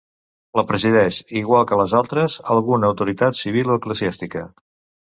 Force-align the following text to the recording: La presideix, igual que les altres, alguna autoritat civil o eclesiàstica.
La 0.59 0.63
presideix, 0.71 1.19
igual 1.43 1.67
que 1.73 1.79
les 1.83 1.95
altres, 2.01 2.39
alguna 2.57 2.91
autoritat 2.95 3.43
civil 3.45 3.75
o 3.77 3.81
eclesiàstica. 3.83 4.47